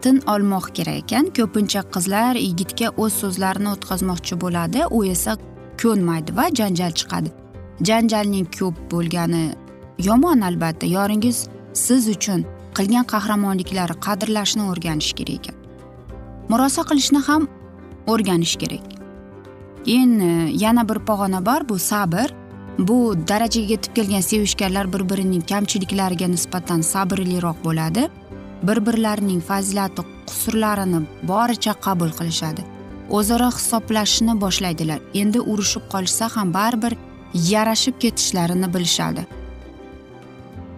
Tin 0.01 0.21
olmoq 0.33 0.69
kerak 0.77 0.97
ekan 1.03 1.29
ko'pincha 1.37 1.81
qizlar 1.93 2.35
yigitga 2.35 2.87
o'z 3.03 3.13
so'zlarini 3.21 3.69
o'tkazmoqchi 3.75 4.35
bo'ladi 4.43 4.85
u 4.97 5.05
esa 5.13 5.37
ko'nmaydi 5.81 6.35
va 6.37 6.45
janjal 6.59 6.93
chiqadi. 6.99 7.29
Janjalning 7.87 8.47
ko'p 8.57 8.75
bo'lgani 8.91 9.45
yomon 10.07 10.41
albatta 10.49 10.85
yoringiz 10.97 11.47
siz 11.85 12.07
uchun 12.15 12.45
qilgan 12.77 13.05
qahramonliklari 13.13 13.95
qadrlashni 14.05 14.63
o'rganish 14.71 15.13
kerak 15.19 15.35
ekan. 15.39 15.55
Murosa 16.49 16.81
qilishni 16.89 17.21
ham 17.27 17.47
o'rganish 18.07 18.55
kerak. 18.61 18.85
Keyin 19.85 20.11
yana 20.63 20.83
bir 20.89 20.99
pog'ona 21.07 21.45
bor 21.45 21.61
bu 21.69 21.79
sabr. 21.79 22.27
Bu 22.79 23.15
darajaga 23.27 23.71
yetib 23.73 23.95
kelgan 23.95 24.21
sevishganlar 24.21 24.93
bir 24.93 25.09
birining 25.09 25.43
kamchiliklariga 25.49 26.27
nisbatan 26.27 26.81
sabrliroq 26.81 27.63
bo'ladi. 27.63 28.09
Bir 28.63 28.85
birlarining 28.85 29.41
fazilati 29.41 30.01
qusurlarini 30.27 31.03
boricha 31.23 31.73
qabul 31.73 32.11
qilishadi. 32.19 32.61
O'zaro 33.09 33.49
hisoblashishni 33.57 34.41
boshlaydilar. 34.41 34.99
Endi 35.13 35.39
urushib 35.39 35.83
qolishsa 35.93 36.29
ham 36.35 36.53
baribir 36.53 36.97
yarashib 37.33 37.99
ketishlarini 37.99 38.73
bilishadi. 38.73 39.25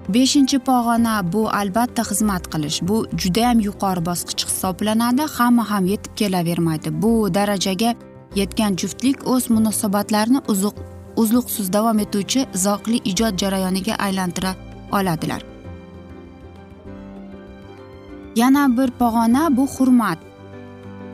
Beshinchi 0.09 0.59
pog'ona 0.59 1.33
bu 1.33 1.49
albatta 1.49 2.03
xizmat 2.09 2.43
qilish. 2.53 2.81
Bu 2.81 2.97
judayam 3.21 3.59
yuqori 3.67 4.05
bosqich 4.09 4.45
hisoblanadi 4.49 5.23
hamma 5.37 5.69
ham 5.69 5.85
yetib 5.85 6.13
kelavermaydi. 6.15 6.89
Bu 7.01 7.33
darajaga 7.33 7.95
yetgan 8.35 8.75
juftlik 8.81 9.27
o'z 9.27 9.49
munosabatlarini 9.49 10.41
uzuq 10.47 10.75
uzluqsiz 11.21 11.73
davom 11.73 11.99
etuvchi 11.99 12.45
zavqli 12.53 13.01
ijod 13.11 13.37
jarayoniga 13.37 13.95
aylantira 13.95 14.55
oladilar. 14.91 15.41
Yana 18.35 18.77
bir 18.77 18.91
pog'ona 18.99 19.57
bu 19.57 19.67
hurmat. 19.67 20.19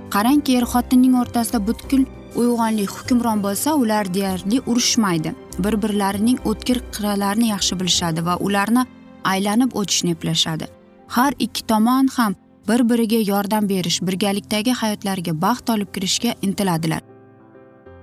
Qarangki 0.09 0.57
er 0.57 0.65
xotinning 0.73 1.15
o'rtasida 1.21 1.59
butkul 1.67 2.05
uyg'onlik 2.35 2.89
hukmron 2.97 3.43
bo'lsa 3.43 3.75
ular 3.81 4.13
deyarli 4.13 4.61
urushmaydi. 4.65 5.35
Bir 5.63 5.81
birlarining 5.83 6.39
o'tkir 6.45 6.81
qirralarini 6.93 7.51
yaxshi 7.53 7.79
bilishadi 7.79 8.25
va 8.25 8.37
ularni 8.47 8.85
aylanib 9.23 9.75
o'tishni 9.75 10.11
eplashadi. 10.17 10.65
Har 11.07 11.33
ikki 11.39 11.67
tomon 11.67 12.07
ham 12.17 12.35
bir 12.67 12.89
biriga 12.89 13.21
yordam 13.31 13.69
berish 13.69 14.01
birgalikdagi 14.01 14.73
hayotlariga 14.81 15.41
baxt 15.41 15.69
olib 15.69 15.93
kirishga 15.93 16.35
intiladilar. 16.41 17.10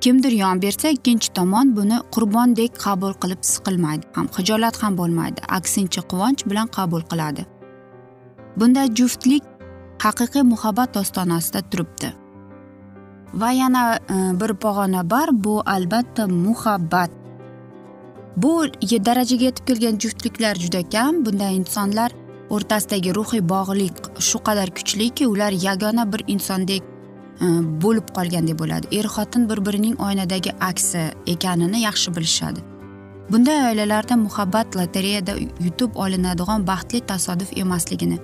Kimdir 0.01 0.33
yon 0.33 0.63
bersa 0.63 0.89
ikkinchi 0.89 1.33
tomon 1.35 1.77
buni 1.77 1.99
qurbondek 2.15 2.79
qabul 2.85 3.13
qilib 3.23 3.43
siqilmaydi. 3.53 4.07
Ham 4.17 4.29
hijolat 4.39 4.77
ham 4.83 4.97
bo'lmaydi. 5.01 5.41
Aksincha 5.59 6.03
quvonch 6.11 6.47
bilan 6.51 6.67
qabul 6.77 7.03
qiladi. 7.11 7.47
Bunda 8.57 8.87
juftlik 8.99 9.45
haqiqiy 10.05 10.43
muhabbat 10.53 10.97
ostonasida 10.97 11.61
turibdi. 11.71 12.13
Va 13.35 13.51
yana 13.53 13.83
e, 13.97 14.17
bir 14.41 14.55
pog'ona 14.63 15.03
bor. 15.11 15.29
Bu 15.33 15.63
albatta 15.67 16.27
muhabbat. 16.27 17.11
Bu 18.37 18.53
darajaga 19.09 19.45
yetib 19.45 19.65
kelgan 19.67 19.99
juftliklar 19.99 20.55
juda 20.55 20.83
kam. 20.95 21.25
Bunda 21.27 21.49
insonlar 21.61 22.13
o'rtasidagi 22.51 23.15
ruhiy 23.19 23.43
bog'liq 23.55 23.97
shu 24.29 24.39
qadar 24.47 24.69
kuchliki 24.77 25.27
ular 25.27 25.53
yagona 25.67 26.13
bir 26.13 26.25
insondek 26.35 26.83
E, 27.41 27.47
bo'lib 27.83 28.09
qolgandek 28.17 28.59
bo'ladi. 28.59 28.87
Er 28.99 29.07
xotin 29.15 29.49
bir 29.51 29.67
birining 29.67 30.01
oynadagi 30.01 30.53
aksi 30.71 31.03
ekanini 31.27 31.85
yaxshi 31.89 32.17
bilishadi. 32.17 32.61
Bunday 33.31 33.71
oilalarda 33.71 34.17
muhabbat 34.17 34.77
lotereyada 34.77 35.33
yutib 35.67 35.95
olinadigan 35.95 36.67
baxtli 36.67 37.01
tasodif 37.01 37.57
emasligini 37.57 38.19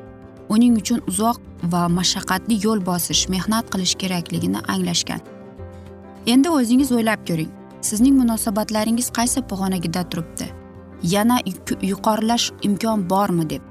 uning 0.48 0.76
uchun 0.76 1.00
uzoq 1.08 1.40
va 1.72 1.82
mashaqqatli 1.98 2.58
yo'l 2.64 2.80
bosish 2.86 3.28
mehnat 3.34 3.70
qilish 3.72 3.94
kerakligini 4.02 4.60
anglashgan. 4.74 5.20
Endi 6.26 6.48
o'zingiz 6.58 6.92
o'ylab 6.92 7.20
ko'ring 7.28 7.50
sizning 7.88 8.16
munosabatlaringiz 8.20 9.10
qaysi 9.18 9.42
pog'onagida 9.50 10.02
turibdi? 10.10 10.46
Yana 11.14 11.38
yuqorilash 11.90 12.46
imkon 12.68 13.08
bormi 13.10 13.50
deb. 13.50 13.62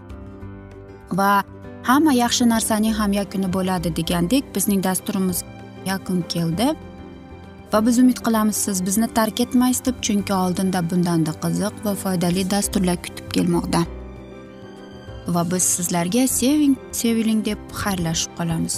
Va 1.17 1.43
hamma 1.83 2.13
yaxshi 2.13 2.47
narsaning 2.49 2.95
ham 2.99 3.13
yakuni 3.19 3.49
bo'ladi 3.53 3.95
degandek 3.99 4.55
bizning 4.55 4.83
dasturimiz 4.83 5.43
yakun 5.85 6.21
keldi. 6.33 6.67
Va 7.73 7.85
biz 7.85 7.99
umid 7.99 8.19
qilamiz 8.25 8.55
siz 8.55 8.85
bizni 8.85 9.07
tark 9.17 9.39
etmaysiz 9.45 9.85
deb 9.85 10.01
chunki 10.05 10.33
oldinda 10.33 10.79
bundanda 10.89 11.33
qiziq 11.43 11.85
va 11.85 11.93
foydali 12.03 12.49
dasturlar 12.55 12.97
kutib 13.05 13.27
kelmoqda. 13.35 13.81
Va 15.27 15.43
biz 15.51 15.63
sizlarga 15.75 16.27
seving 16.39 16.75
seviling 16.91 17.45
deb 17.45 17.59
xayrlashib 17.83 18.37
qolamiz. 18.39 18.77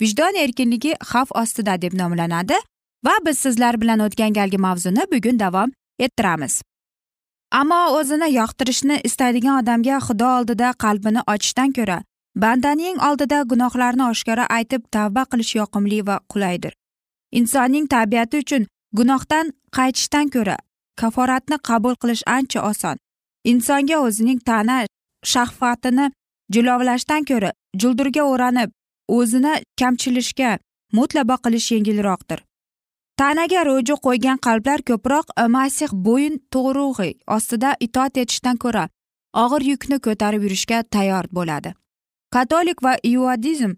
vijdon 0.00 0.34
erkinligi 0.44 0.94
xavf 1.10 1.30
ostida 1.42 1.82
deb 1.82 1.94
nomlanadi 2.00 2.58
va 3.06 3.14
biz 3.26 3.38
sizlar 3.38 3.80
bilan 3.80 4.00
o'tgan 4.06 4.32
galgi 4.32 4.58
mavzuni 4.58 5.04
bugun 5.12 5.38
davom 5.38 5.70
ettiramiz. 5.98 6.62
Ammo 7.52 7.80
o'zini 7.98 8.28
yoqtirishni 8.34 9.00
istaydigan 9.08 9.62
odamga 9.62 9.98
xudo 10.06 10.28
oldida 10.38 10.72
qalbini 10.84 11.22
ochishdan 11.32 11.72
ko'ra 11.78 11.98
bandaning 12.42 12.98
oldida 13.08 13.42
gunohlarni 13.50 14.04
oshkora 14.10 14.44
aytib 14.56 14.82
tavba 14.96 15.22
qilish 15.30 15.54
yoqimli 15.60 16.06
va 16.06 16.20
qulaydir. 16.32 16.72
Insonning 17.32 17.86
tabiati 17.94 18.42
uchun 18.44 18.66
gunohdan 18.98 19.52
qaytishdan 19.76 20.28
ko'ra 20.34 20.56
kaforatni 21.00 21.58
qabul 21.68 21.94
qilish 22.02 22.22
ancha 22.36 22.60
oson. 22.70 22.96
Insonga 23.44 23.96
o'zining 24.06 24.40
tana 24.48 24.76
shahvatini 25.32 26.06
jilovlashdan 26.54 27.22
ko'ra 27.30 27.50
juldurga 27.80 28.22
o'ranib 28.32 28.70
o'zini 29.08 29.54
kamchilishga 29.80 30.58
mutlabo 30.92 31.36
qilish 31.44 31.72
yengilroqdir. 31.74 32.40
Tanaga 33.18 33.64
ro'ju 33.66 33.94
qo'ygan 34.06 34.38
qalblar 34.46 34.80
ko'proq 34.88 35.26
masih 35.56 35.90
bo'yin 36.06 36.34
to'g'rug'i 36.54 37.10
ostida 37.36 37.70
itoat 37.86 38.18
etishdan 38.22 38.56
ko'ra 38.64 38.84
og'ir 39.44 39.62
yukni 39.72 39.98
ko'tarib 40.06 40.42
yurishga 40.46 40.82
tayyor 40.94 41.24
bo'ladi. 41.32 41.74
Katolik 42.34 42.82
va 42.84 42.94
iudizm 43.10 43.72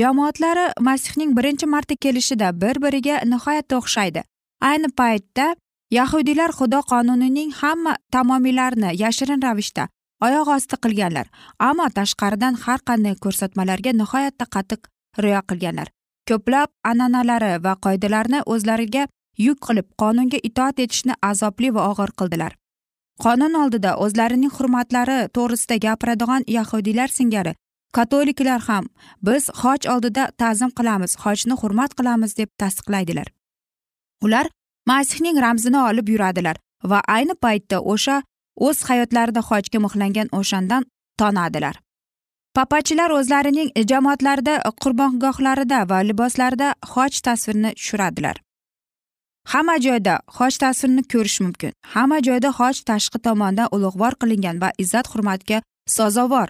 jamoatlari 0.00 0.66
masihning 0.80 1.36
birinchi 1.36 1.66
marta 1.66 1.94
kelishida 1.96 2.48
bir 2.60 2.76
biriga 2.84 3.16
nihoyatda 3.32 3.74
o'xshaydi. 3.80 4.22
Ayni 4.60 4.88
paytda 5.00 5.46
yahudiylar 5.90 6.50
xudo 6.58 6.80
qonunining 6.92 7.50
hamma 7.60 7.96
tamomiylarini 8.12 8.90
yashirin 9.02 9.42
ravishda 9.46 9.88
oyoq 10.26 10.48
osti 10.56 10.76
qilganlar. 10.84 11.26
Ammo 11.68 11.86
tashqaridan 11.98 12.54
har 12.64 12.80
qanday 12.88 13.14
ko'rsatmalarga 13.24 13.92
nihoyatda 14.00 14.44
qattiq 14.54 14.80
rioya 15.22 15.42
qilganlar. 15.50 15.88
Ko'plab 16.28 16.70
an'analari 16.90 17.52
va 17.64 17.72
qoidalarni 17.84 18.40
o'zlariga 18.52 19.06
yuk 19.46 19.58
qilib 19.66 19.86
qonunga 20.02 20.38
itoat 20.48 20.78
etishni 20.84 21.14
azobli 21.30 21.74
va 21.76 21.88
og'ir 21.90 22.10
qildilar. 22.20 22.52
Qonun 23.24 23.54
oldida 23.62 23.90
o'zlarining 24.04 24.52
hurmatlari 24.56 25.18
to'g'risida 25.36 25.76
gapiradigan 25.86 26.42
yahudiylar 26.56 27.08
singari 27.18 27.54
katoliklar 27.96 28.60
ham 28.68 28.84
biz 29.26 29.50
hoj 29.62 29.86
oldida 29.94 30.22
ta'zim 30.40 30.70
qilamiz 30.78 31.12
hojni 31.24 31.54
hurmat 31.62 31.94
qilamiz 31.98 32.36
deb 32.40 32.50
tasdiqlaydilar. 32.60 33.28
Ular 34.24 34.46
masihning 34.90 35.36
ramzini 35.44 35.80
olib 35.88 36.08
yuradilar 36.14 36.56
va 36.90 36.98
ayni 37.16 37.34
paytda 37.44 37.78
o'sha 37.92 38.16
o'z 38.56 38.82
hayotlarida 38.88 39.40
hojga 39.48 39.78
mixlangan 39.84 40.28
o'shandan 40.38 40.86
tonadilar. 41.18 41.74
Papachilar 42.54 43.10
o'zlarining 43.10 43.70
jamoatlarida 43.90 44.54
qurbongohlarida 44.82 45.78
va 45.90 45.98
liboslarida 46.08 46.74
hoj 46.94 47.20
tasvirini 47.26 47.70
tushiradilar. 47.78 48.36
Hamma 49.52 49.76
joyda 49.86 50.14
hoj 50.38 50.58
tasvirini 50.62 51.02
ko'rish 51.12 51.40
mumkin 51.44 51.72
hamma 51.94 52.18
joyda 52.26 52.50
hoj 52.58 52.76
tashqi 52.90 53.18
tomondan 53.26 53.68
ulug'vor 53.76 54.14
qilingan 54.20 54.60
va 54.62 54.70
izzat 54.78 55.06
hurmatga 55.12 55.62
sazovor. 55.96 56.48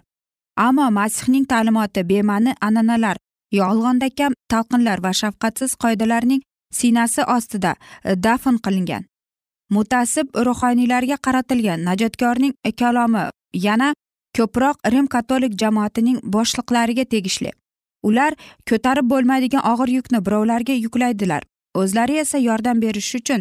Ammo 0.56 0.90
masihning 0.98 1.46
ta'limoti 1.52 2.08
bema'ni 2.10 2.52
an'analar 2.66 3.16
yolg'ondakam 3.60 4.32
talqinlar 4.52 4.98
va 5.06 5.12
shafqatsiz 5.20 5.74
qoidalarning 5.82 6.42
siynasi 6.78 7.22
ostida 7.36 7.72
e, 8.04 8.14
dafn 8.26 8.56
qilingan. 8.64 9.02
Mutasib 9.76 10.26
ruhoniylarga 10.46 11.16
qaratilgan. 11.26 11.84
Najotkorning 11.88 12.54
kalomi 12.80 13.22
yana 13.66 13.88
ko'proq 14.36 14.76
rim 14.92 15.06
katolik 15.14 15.52
jamoatining 15.62 16.18
boshliqlariga 16.34 17.04
tegishli. 17.12 17.50
Ular 18.08 18.32
ko'tarib 18.70 19.06
bo'lmaydigan 19.12 19.66
og'ir 19.72 19.88
yukni 19.98 20.20
birovlarga 20.26 20.74
yuklaydilar. 20.84 21.42
O'zlari 21.80 22.18
esa 22.24 22.38
yordam 22.48 22.82
berish 22.84 23.14
uchun 23.20 23.40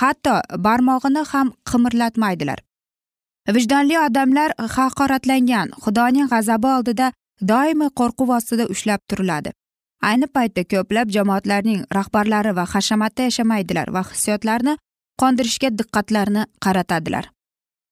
hatto 0.00 0.34
barmog'ini 0.66 1.24
ham 1.32 1.52
qimirlatmaydilar. 1.70 2.58
Vijdonli 3.56 3.98
odamlar 4.06 4.50
haqoratlangan. 4.76 5.74
Xudoning 5.84 6.30
g'azabi 6.32 6.68
oldida 6.76 7.12
doimo 7.50 7.88
qo'rquv 7.98 8.30
ostida 8.38 8.64
ushlab 8.74 9.00
turiladi. 9.10 9.50
Ayni 10.08 10.26
paytda 10.36 10.62
ko'plab 10.72 11.12
jamoatlarning 11.16 11.84
rahbarlari 11.96 12.52
va 12.56 12.64
hashamatda 12.74 13.28
yashamaydilar 13.28 13.92
va 13.96 14.02
hissiyotlarni 14.10 14.76
qondirishga 15.20 15.68
diqqatlarini 15.78 16.42
qaratadilar. 16.64 17.24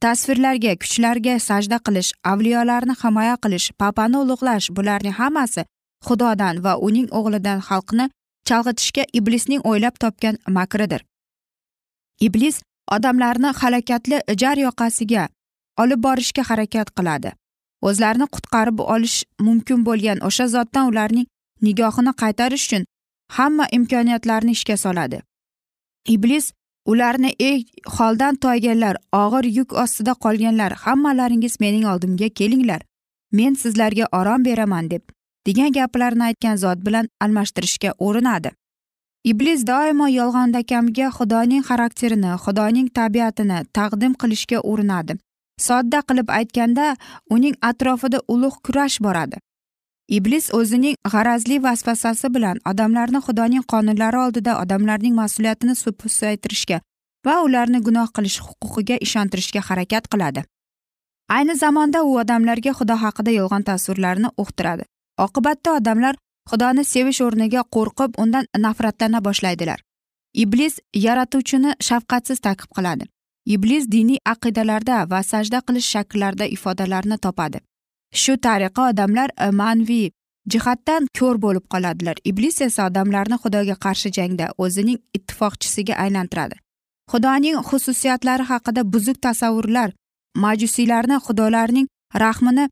Tasvirlarga 0.03 0.73
kuchlarga 0.83 1.35
sajda 1.49 1.79
qilish 1.87 2.11
avliyolarni 2.33 2.95
himoya 3.03 3.37
qilish 3.45 3.67
papani 3.81 4.17
ulug'lash 4.23 4.67
bularning 4.77 5.17
hammasi 5.21 5.63
xudodan 6.07 6.57
va 6.65 6.73
uning 6.87 7.09
o'g'lidan 7.19 7.61
xalqni 7.69 8.07
chalg'itishga 8.49 9.05
iblisning 9.19 9.63
o'ylab 9.71 9.95
topgan 10.03 10.37
makridir. 10.57 11.03
Iblis 12.27 12.57
odamlarni 12.97 13.51
halokatli 13.61 14.19
jar 14.41 14.57
yoqasiga 14.67 15.29
olib 15.83 16.01
borishga 16.07 16.43
harakat 16.51 16.89
qiladi. 16.97 17.31
O'zlarini 17.89 18.27
qutqarib 18.35 18.79
olish 18.95 19.19
mumkin 19.47 19.85
bo'lgan 19.89 20.19
o'sha 20.29 20.47
zotdan 20.55 20.91
ularning 20.91 21.27
nigohini 21.67 22.13
qaytarish 22.23 22.65
uchun 22.67 22.85
hamma 23.37 23.67
imkoniyatlarni 23.79 24.53
ishga 24.59 24.77
soladi. 24.85 25.19
Iblis 26.15 26.53
ularni 26.87 27.35
ey 27.39 27.65
holdan 27.97 28.37
toyganlar 28.37 28.97
og'ir 29.13 29.45
yuk 29.59 29.73
ostida 29.73 30.15
qolganlar 30.25 30.73
hammalaringiz 30.85 31.61
mening 31.61 31.87
oldimga 31.87 32.29
kelinglar. 32.29 32.83
Men 33.33 33.55
sizlarga 33.55 34.07
orom 34.13 34.45
beraman 34.45 34.91
deb 34.91 35.03
degan 35.47 35.73
gaplarni 35.73 36.25
aytgan 36.25 36.57
zot 36.57 36.79
bilan 36.87 37.09
almashtirishga 37.21 37.95
urinadi. 37.99 38.51
Iblis 39.25 39.67
doimo 39.67 40.07
yolg'ondakamga 40.11 41.09
xudoning 41.17 41.63
xarakterini 41.69 42.33
xudoning 42.45 42.89
tabiatini 42.99 43.59
taqdim 43.79 44.15
qilishga 44.23 44.59
urinadi. 44.73 45.17
Sodda 45.67 46.01
qilib 46.09 46.29
aytganda 46.39 46.97
uning 47.31 47.55
atrofida 47.71 48.19
ulug' 48.29 48.59
kurash 48.67 48.99
boradi. 49.07 49.37
Iblis 50.09 50.55
o'zining 50.55 50.97
g'arazli 51.13 51.63
vasvasasi 51.63 52.29
bilan 52.35 52.59
odamlarni 52.71 53.21
xudoning 53.27 53.65
qonunlari 53.73 54.19
oldida 54.25 54.53
odamlarning 54.63 55.15
mas'uliyatini 55.15 55.75
susaytirishga 55.83 56.81
va 57.27 57.35
ularni 57.47 57.81
gunoh 57.87 58.09
qilish 58.17 58.39
huquqiga 58.47 58.97
ishontirishga 59.07 59.61
harakat 59.69 60.09
qiladi. 60.13 60.45
Ayni 61.37 61.55
zamonda 61.55 62.03
u 62.05 62.19
odamlarga 62.23 62.73
xudo 62.79 62.97
haqida 63.05 63.31
yolg'on 63.31 63.63
tasvirlarni 63.71 64.29
uqtiradi. 64.43 64.85
Oqibatda 65.27 65.77
odamlar 65.79 66.15
xudoni 66.51 66.85
sevish 66.85 67.21
o'rniga 67.27 67.63
qo'rqib 67.77 68.21
undan 68.23 68.45
nafratlana 68.65 69.25
boshlaydilar. 69.27 69.81
Iblis 70.45 70.79
yaratuvchini 71.07 71.75
shafqatsiz 71.89 72.39
ta'qib 72.47 72.71
qiladi. 72.77 73.05
Iblis 73.55 73.85
diniy 73.95 74.19
aqidalarda 74.35 74.97
va 75.11 75.21
sajda 75.23 75.61
qilish 75.67 75.89
shakllarida 75.95 76.47
ifodalarni 76.57 77.19
topadi. 77.19 77.59
Shu 78.13 78.37
tariqa 78.47 78.91
odamlar 78.91 79.31
e, 79.31 79.51
ma'naviy 79.61 80.11
jihatdan 80.53 81.07
ko'r 81.19 81.37
bo'lib 81.45 81.65
qoladilar. 81.73 82.17
Iblis 82.25 82.61
esa 82.69 82.87
odamlarni 82.91 83.37
xudoga 83.43 83.77
qarshi 83.85 84.13
jangda 84.19 84.47
o'zining 84.59 84.99
ittifoqchisiga 85.17 85.95
aylantiradi. 86.05 86.57
Xudoning 87.13 87.57
xususiyatlari 87.69 88.45
haqida 88.53 88.83
buzuk 88.93 89.19
tasavvurlar 89.27 89.91
majusiylarni 90.45 91.17
xudolarning 91.27 91.87
rahmini 92.25 92.69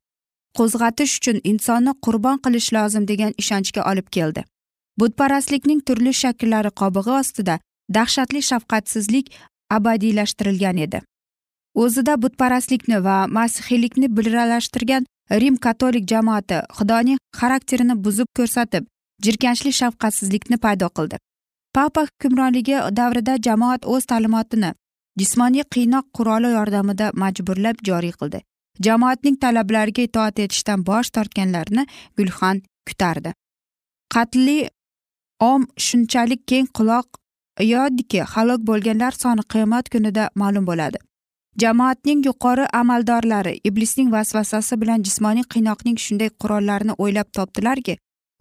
qo'zg'atish 0.59 1.15
uchun 1.21 1.39
insonni 1.51 1.93
qurbon 2.05 2.39
qilish 2.45 2.73
lozim 2.77 3.05
degan 3.11 3.33
ishonchga 3.43 3.83
olib 3.91 4.09
keldi. 4.17 4.45
Butparastlikning 5.01 5.81
turli 5.87 6.13
shakllari 6.23 6.71
qobig'i 6.81 7.13
ostida 7.21 7.59
dahshatli 7.97 8.43
shafqatsizlik 8.51 9.27
abadiylashtirilgan 9.77 10.77
edi. 10.87 11.01
O'zida 11.75 12.17
butparastlikni 12.23 12.99
va 13.05 13.17
masihiylikni 13.39 14.09
birlashtirgan 14.17 15.07
rim 15.31 15.57
katolik 15.57 16.09
jamoati 16.13 16.61
xudoning 16.79 17.19
xarakterini 17.41 17.97
buzib 18.05 18.29
ko'rsatib 18.37 18.87
jirkanchli 19.25 19.73
shafqatsizlikni 19.81 20.57
paydo 20.65 20.89
qildi. 20.97 21.17
Papa 21.75 22.07
hukmronligi 22.07 22.77
davrida 22.99 23.37
jamoat 23.47 23.87
o'z 23.95 24.07
ta'limotini 24.11 24.71
jismoniy 25.21 25.65
qiynoq 25.75 26.07
quroli 26.17 26.51
yordamida 26.57 27.11
majburlab 27.23 27.77
joriy 27.89 28.15
qildi. 28.21 28.41
Jamoatning 28.87 29.37
talablariga 29.43 30.03
itoat 30.09 30.39
etishdan 30.45 30.85
bosh 30.91 31.11
tortganlarni 31.17 31.87
gulxan 32.19 32.63
kutardi. 32.89 33.33
Qatli 34.15 34.59
om 35.41 35.67
shunchalik 35.87 36.43
keng 36.51 36.67
quloq 36.79 37.21
yodiki 37.75 38.21
halok 38.35 38.61
bo'lganlar 38.71 39.13
soni 39.23 39.43
qiyomat 39.53 39.89
kunida 39.93 40.31
ma'lum 40.35 40.67
bo'ladi. 40.71 40.99
Jamoatning 41.63 42.25
yuqori 42.27 42.67
amaldorlari 42.81 43.61
iblisning 43.65 44.13
vasvasasi 44.13 44.81
bilan 44.81 45.03
jismoniy 45.07 45.45
qiynoqning 45.55 45.99
shunday 46.05 46.31
qurollarini 46.43 46.95
o'ylab 47.05 47.29
topdilarki 47.39 47.97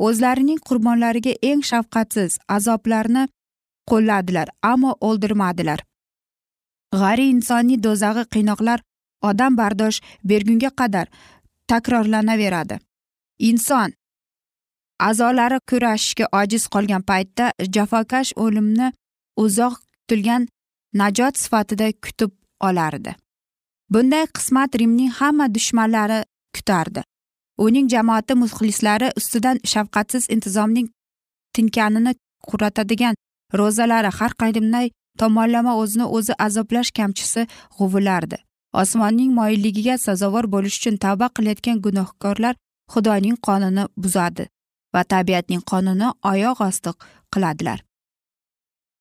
o'zlarining 0.08 0.60
qurbonlariga 0.70 1.34
eng 1.50 1.62
shafqatsiz 1.70 2.38
azoblarni 2.58 3.24
qo'lladilar 3.92 4.48
ammo 4.72 4.92
o'ldirmadilar. 5.08 5.80
G'ariy 7.02 7.30
insoniy 7.36 7.82
do'zag'i 7.86 8.24
qiynoqlar 8.36 8.80
odam 9.30 9.58
bardosh 9.62 10.02
bergunga 10.32 10.72
qadar 10.80 11.08
takrorlanaveradi. 11.72 12.80
Inson 13.50 13.90
a'zolari 15.10 15.60
kurashishga 15.70 16.26
ojiz 16.42 16.64
qolgan 16.74 17.04
paytda 17.12 17.52
jafokash 17.76 18.32
o'limni 18.44 18.88
uzoq 19.44 19.76
kutilgan 19.84 20.48
najot 21.02 21.36
sifatida 21.44 21.88
kutib 22.06 22.32
olardi. 22.68 23.16
Bunday 23.94 24.26
qismat 24.38 24.76
rimning 24.80 25.12
hamma 25.20 25.54
dushmanlari 25.56 26.20
kutardi. 26.56 27.04
Uning 27.66 27.90
jamoati 27.94 28.34
muxlislari 28.44 29.12
ustidan 29.20 29.58
shafqatsiz 29.72 30.30
intizomning 30.34 30.88
tinkanini 31.56 32.14
quratadigan 32.50 33.16
ro'zalari 33.60 34.12
har 34.20 34.32
qanday 34.42 34.92
tomonlama 35.20 35.74
o'zini 35.82 36.06
o'zi 36.18 36.34
azoblash 36.46 36.92
kamchisi 37.00 37.42
g'uvillardi 37.78 38.38
osmonning 38.74 39.34
moyilligiga 39.34 39.98
sazovor 39.98 40.48
bo'lish 40.54 40.78
uchun 40.80 40.98
tavba 41.06 41.30
qilayotgan 41.36 41.82
gunohkorlar 41.86 42.56
xudoning 42.94 43.38
qonini 43.48 43.86
buzadi 44.04 44.48
va 44.94 45.04
tabiatning 45.14 45.62
qonini 45.72 46.08
oyoq 46.32 46.62
osti 46.70 46.92
qiladilar. 47.34 47.80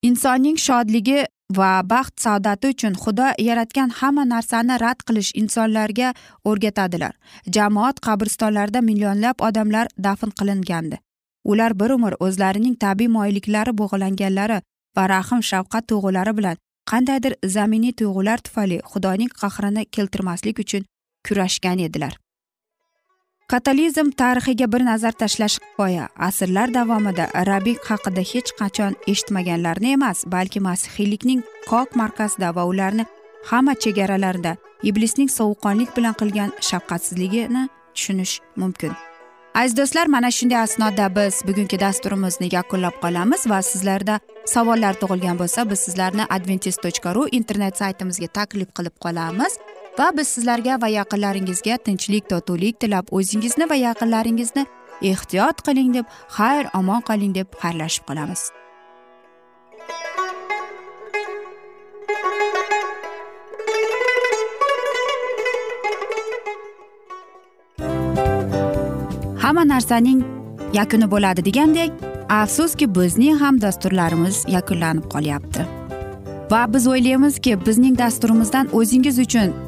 Insonning 0.09 0.57
shodligi 0.67 1.19
va 1.57 1.83
baxt 1.83 2.21
saodati 2.21 2.69
uchun 2.75 2.95
xudo 3.03 3.27
yaratgan 3.39 3.91
hamma 3.99 4.25
narsani 4.25 4.79
rad 4.81 5.01
qilish 5.09 5.31
insonlarga 5.35 6.13
o'rgatadilar. 6.45 7.15
Jamoat 7.55 8.01
qabristonlarida 8.07 8.81
millionlab 8.83 9.41
odamlar 9.49 9.87
dafn 9.97 10.31
qilingandi. 10.39 10.97
Ular 11.45 11.73
bir 11.81 11.91
umr 11.97 12.15
o'zlarining 12.21 12.77
tabiiy 12.85 13.09
moyilliklari 13.17 13.73
bog'langanlari 13.81 14.61
va 14.97 15.09
rahm 15.15 15.41
shafqat 15.51 15.89
tuyg'ulari 15.89 16.37
bilan 16.39 16.57
qandaydir 16.91 17.35
zaminiy 17.57 17.93
tuyg'ular 18.01 18.39
tufayli 18.47 18.79
xudoning 18.93 19.31
qahrini 19.41 19.85
keltirmaslik 19.97 20.59
uchun 20.65 20.85
kurashgan 21.29 21.79
edilar. 21.79 22.15
Katolizm 23.49 24.11
tarixiga 24.11 24.67
bir 24.73 24.85
nazar 24.85 25.13
tashlash 25.13 25.59
kifoya 25.59 26.09
asrlar 26.27 26.75
davomida 26.75 27.29
rabbiy 27.51 27.77
haqida 27.89 28.25
hech 28.33 28.51
qachon 28.61 28.97
eshitmaganlarni 29.13 29.93
emas 29.93 30.25
balki 30.35 30.61
masihiylikning 30.61 31.41
kok 31.71 31.97
markazida 31.97 32.55
va 32.57 32.65
ularni 32.73 33.07
hamma 33.51 33.75
chegaralarida 33.85 34.53
iblisning 34.91 35.31
sovuqqonlik 35.39 35.97
bilan 35.97 36.15
qilgan 36.21 36.51
shafqatsizligini 36.69 37.63
tushunish 37.95 38.35
mumkin. 38.57 38.93
Aziz 39.55 39.77
do'stlar 39.77 40.07
mana 40.07 40.31
shunday 40.31 40.61
asnoda 40.67 41.07
biz 41.17 41.43
bugungi 41.49 41.81
dasturimizni 41.81 42.49
yakunlab 42.53 43.01
qolamiz 43.05 43.43
va 43.51 43.63
sizlarda 43.71 44.21
savollar 44.55 44.95
tug'ilgan 45.01 45.41
bo'lsa 45.41 45.71
biz 45.71 45.81
sizlarni 45.87 46.25
adventis 46.37 46.77
tochka 46.85 47.15
ru 47.15 47.23
internet 47.39 47.75
saytimizga 47.83 48.29
taklif 48.39 48.69
qilib 48.77 48.97
qolamiz. 49.05 49.53
Va 49.99 50.11
biz 50.17 50.29
sizlarga 50.29 50.77
va 50.83 50.89
yaqinlaringizga 50.89 51.77
tinchlik 51.87 52.29
totuvlik 52.31 52.79
tilab 52.81 53.11
o'zingizni 53.19 53.67
va 53.71 53.77
yaqinlaringizni 53.81 54.65
ehtiyot 55.11 55.63
qiling 55.67 55.91
deb 55.97 56.07
xayr 56.37 56.71
omon 56.81 57.03
qoling 57.09 57.35
deb 57.35 57.59
xayrlashib 57.63 58.05
qolamiz. 58.11 58.43
Hamma 69.43 69.65
narsaning 69.75 70.21
yakuni 70.79 71.11
bo'ladi 71.15 71.45
degandek 71.49 71.91
afsuski 72.41 72.87
bizning 72.99 73.39
ham 73.43 73.61
dasturlarimiz 73.61 74.45
yakunlanib 74.57 75.07
qolyapti. 75.15 75.65
Va 76.51 76.61
biz 76.75 76.87
o'ylaymizki 76.93 77.57
bizning 77.67 77.99
dasturimizdan 77.99 78.71
o'zingiz 78.79 79.19
uchun 79.25 79.68